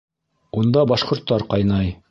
—Унда 0.61 0.87
башҡорттар 0.93 1.47
ҡайнай. 1.55 1.97